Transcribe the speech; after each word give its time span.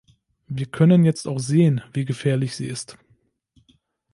Wir 0.47 0.65
können 0.65 1.05
jetzt 1.05 1.27
auch 1.27 1.37
sehen, 1.37 1.83
wie 1.93 2.05
gefährlich 2.05 2.55
sie 2.55 2.65
ist. 2.65 2.97